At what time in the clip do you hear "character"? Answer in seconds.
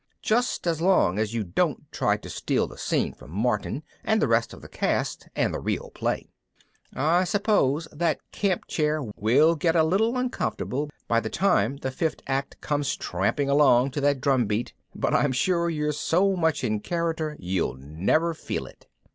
16.79-17.35